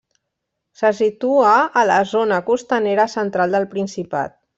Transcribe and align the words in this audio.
Se 0.79 0.89
situa 0.99 1.51
en 1.81 1.85
la 1.89 1.97
zona 2.13 2.39
costanera 2.47 3.05
central 3.17 3.55
del 3.57 3.69
Principat. 3.75 4.35